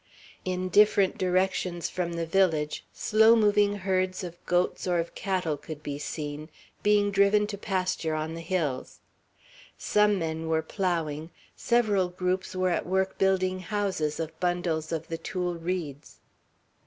[0.43, 5.83] In different directions from the village slow moving herds of goats or of cattle could
[5.83, 6.49] be seen,
[6.81, 9.01] being driven to pasture on the hills;
[9.77, 15.19] some men were ploughing; several groups were at work building houses of bundles of the
[15.19, 16.17] tule reeds.